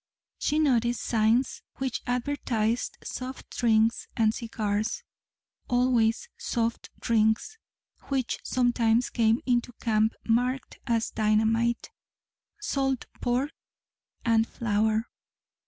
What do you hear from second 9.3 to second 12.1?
into camp marked as "dynamite,"